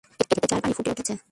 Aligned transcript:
কেতলিতে 0.19 0.47
চায়ের 0.49 0.63
পানি 0.63 0.73
ফুটে 0.77 0.91
উঠেছে। 0.93 1.13